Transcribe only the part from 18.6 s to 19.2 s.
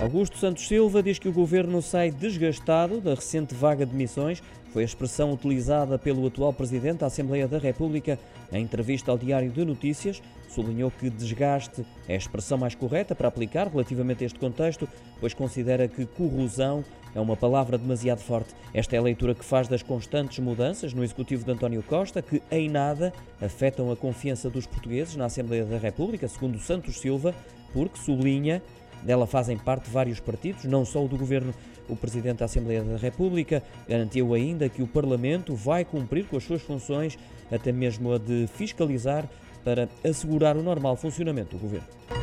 Esta é a